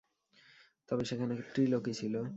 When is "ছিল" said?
1.93-2.15